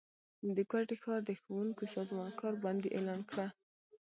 [0.55, 3.45] د کوټي ښار د ښونکو سازمان کار بندي اعلان کړه